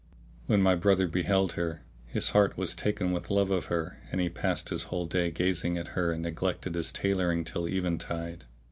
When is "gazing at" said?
5.29-5.89